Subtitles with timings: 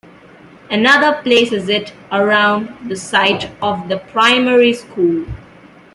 [0.71, 5.27] Another places it around the site of the primary school.